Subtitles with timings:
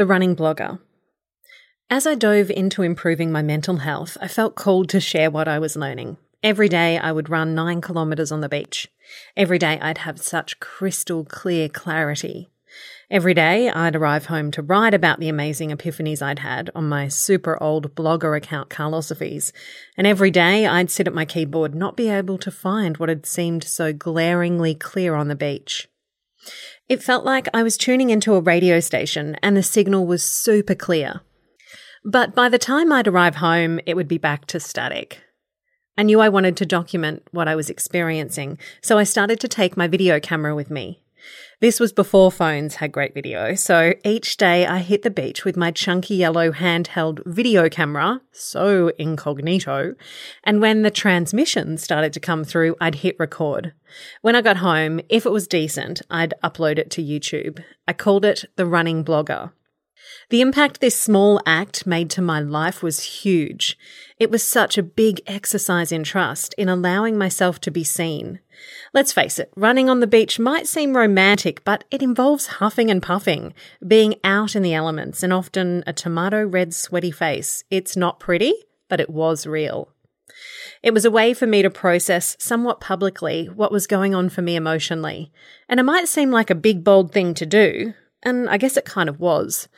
[0.00, 0.78] The Running Blogger.
[1.90, 5.58] As I dove into improving my mental health, I felt called to share what I
[5.58, 6.16] was learning.
[6.42, 8.88] Every day I would run nine kilometres on the beach.
[9.36, 12.48] Every day I'd have such crystal clear clarity.
[13.10, 17.08] Every day I'd arrive home to write about the amazing epiphanies I'd had on my
[17.08, 19.52] super old blogger account Carlosophies.
[19.98, 23.26] And every day I'd sit at my keyboard not be able to find what had
[23.26, 25.89] seemed so glaringly clear on the beach.
[26.88, 30.74] It felt like I was tuning into a radio station and the signal was super
[30.74, 31.20] clear.
[32.04, 35.20] But by the time I'd arrive home, it would be back to static.
[35.98, 39.76] I knew I wanted to document what I was experiencing, so I started to take
[39.76, 41.02] my video camera with me.
[41.60, 45.56] This was before phones had great video, so each day I hit the beach with
[45.56, 49.94] my chunky yellow handheld video camera, so incognito,
[50.44, 53.74] and when the transmission started to come through, I'd hit record.
[54.22, 57.62] When I got home, if it was decent, I'd upload it to YouTube.
[57.86, 59.52] I called it the running blogger.
[60.30, 63.76] The impact this small act made to my life was huge.
[64.18, 68.40] It was such a big exercise in trust, in allowing myself to be seen.
[68.92, 73.02] Let's face it, running on the beach might seem romantic, but it involves huffing and
[73.02, 73.54] puffing,
[73.86, 77.64] being out in the elements, and often a tomato red sweaty face.
[77.70, 78.52] It's not pretty,
[78.88, 79.88] but it was real.
[80.82, 84.42] It was a way for me to process somewhat publicly what was going on for
[84.42, 85.32] me emotionally.
[85.68, 88.84] And it might seem like a big, bold thing to do, and I guess it
[88.84, 89.68] kind of was.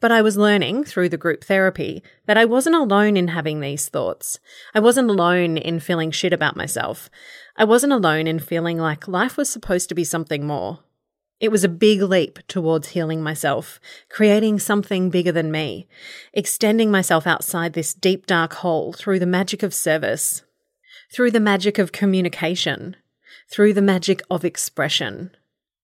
[0.00, 3.88] But I was learning through the group therapy that I wasn't alone in having these
[3.88, 4.40] thoughts.
[4.74, 7.08] I wasn't alone in feeling shit about myself.
[7.56, 10.80] I wasn't alone in feeling like life was supposed to be something more.
[11.38, 15.88] It was a big leap towards healing myself, creating something bigger than me,
[16.32, 20.42] extending myself outside this deep dark hole through the magic of service,
[21.12, 22.94] through the magic of communication,
[23.50, 25.32] through the magic of expression.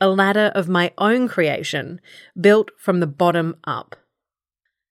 [0.00, 2.00] A ladder of my own creation,
[2.40, 3.96] built from the bottom up.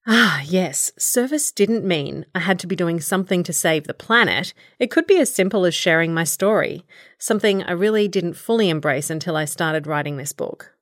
[0.08, 4.54] Ah, yes, service didn't mean I had to be doing something to save the planet.
[4.80, 6.86] It could be as simple as sharing my story,
[7.18, 10.74] something I really didn't fully embrace until I started writing this book.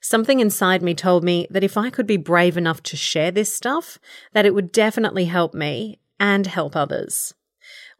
[0.00, 3.52] Something inside me told me that if I could be brave enough to share this
[3.52, 3.98] stuff,
[4.32, 7.34] that it would definitely help me and help others.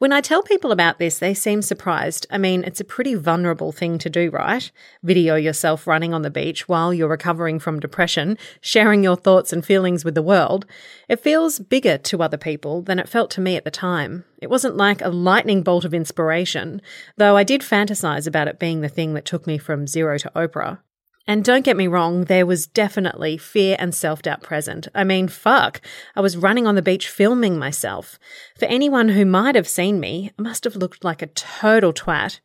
[0.03, 2.27] When I tell people about this, they seem surprised.
[2.29, 4.69] I mean, it's a pretty vulnerable thing to do, right?
[5.05, 9.65] Video yourself running on the beach while you're recovering from depression, sharing your thoughts and
[9.65, 10.67] feelings with the world.
[11.09, 14.25] It feels bigger to other people than it felt to me at the time.
[14.41, 16.83] It wasn't like a lightning bolt of inspiration,
[17.17, 20.33] though I did fantasize about it being the thing that took me from zero to
[20.35, 20.81] Oprah.
[21.27, 24.89] And don't get me wrong, there was definitely fear and self doubt present.
[24.95, 25.81] I mean, fuck,
[26.17, 28.19] I was running on the beach filming myself.
[28.59, 32.41] For anyone who might have seen me, I must have looked like a total twat.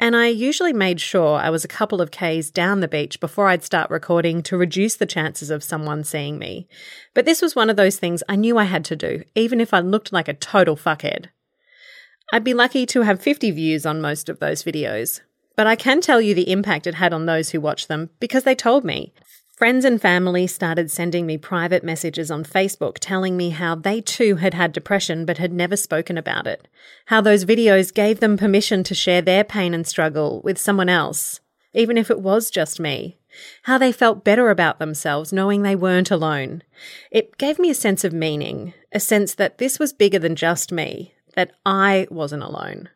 [0.00, 3.48] And I usually made sure I was a couple of Ks down the beach before
[3.48, 6.66] I'd start recording to reduce the chances of someone seeing me.
[7.14, 9.72] But this was one of those things I knew I had to do, even if
[9.72, 11.26] I looked like a total fuckhead.
[12.32, 15.20] I'd be lucky to have 50 views on most of those videos.
[15.56, 18.44] But I can tell you the impact it had on those who watched them because
[18.44, 19.12] they told me.
[19.56, 24.36] Friends and family started sending me private messages on Facebook telling me how they too
[24.36, 26.66] had had depression but had never spoken about it.
[27.06, 31.40] How those videos gave them permission to share their pain and struggle with someone else,
[31.74, 33.18] even if it was just me.
[33.62, 36.62] How they felt better about themselves knowing they weren't alone.
[37.10, 40.72] It gave me a sense of meaning, a sense that this was bigger than just
[40.72, 42.88] me, that I wasn't alone.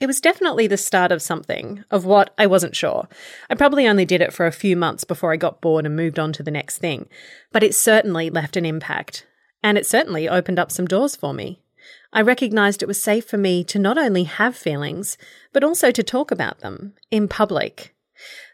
[0.00, 3.08] It was definitely the start of something, of what I wasn't sure.
[3.50, 6.20] I probably only did it for a few months before I got bored and moved
[6.20, 7.08] on to the next thing,
[7.50, 9.26] but it certainly left an impact.
[9.62, 11.60] And it certainly opened up some doors for me.
[12.12, 15.18] I recognised it was safe for me to not only have feelings,
[15.52, 17.94] but also to talk about them in public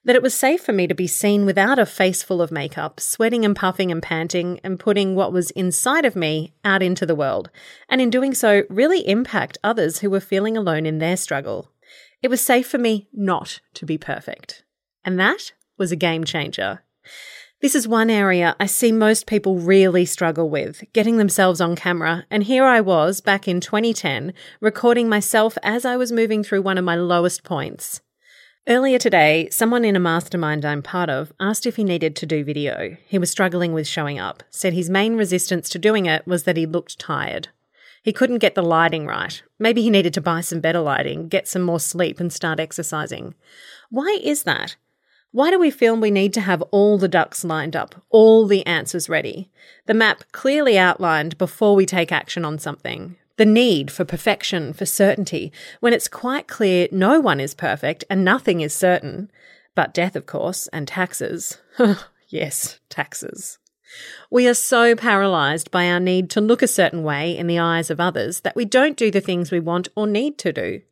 [0.04, 3.00] that it was safe for me to be seen without a face full of makeup,
[3.00, 7.14] sweating and puffing and panting, and putting what was inside of me out into the
[7.14, 7.50] world,
[7.88, 11.70] and in doing so, really impact others who were feeling alone in their struggle.
[12.22, 14.64] It was safe for me not to be perfect.
[15.04, 16.80] And that was a game changer.
[17.60, 22.26] This is one area I see most people really struggle with, getting themselves on camera.
[22.30, 26.76] And here I was back in 2010, recording myself as I was moving through one
[26.76, 28.02] of my lowest points.
[28.66, 32.42] Earlier today, someone in a mastermind I'm part of asked if he needed to do
[32.42, 32.96] video.
[33.06, 36.56] He was struggling with showing up, said his main resistance to doing it was that
[36.56, 37.48] he looked tired.
[38.02, 39.42] He couldn't get the lighting right.
[39.58, 43.34] Maybe he needed to buy some better lighting, get some more sleep, and start exercising.
[43.90, 44.76] Why is that?
[45.30, 48.64] Why do we feel we need to have all the ducks lined up, all the
[48.64, 49.50] answers ready,
[49.84, 53.16] the map clearly outlined before we take action on something?
[53.36, 58.24] The need for perfection, for certainty, when it's quite clear no one is perfect and
[58.24, 59.30] nothing is certain.
[59.74, 61.58] But death, of course, and taxes.
[62.28, 63.58] yes, taxes.
[64.30, 67.90] We are so paralyzed by our need to look a certain way in the eyes
[67.90, 70.82] of others that we don't do the things we want or need to do.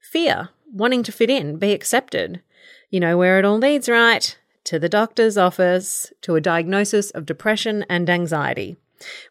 [0.00, 2.42] Fear, wanting to fit in, be accepted.
[2.90, 4.36] You know where it all leads, right?
[4.64, 8.76] To the doctor's office, to a diagnosis of depression and anxiety.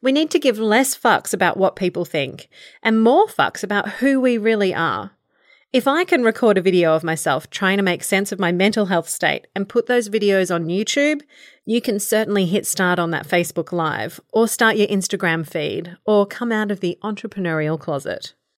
[0.02, 2.50] We need to give less fucks about what people think
[2.82, 5.12] and more fucks about who we really are.
[5.72, 8.88] If I can record a video of myself trying to make sense of my mental
[8.88, 11.22] health state and put those videos on YouTube,
[11.64, 16.26] you can certainly hit start on that Facebook Live or start your Instagram feed or
[16.26, 18.34] come out of the entrepreneurial closet.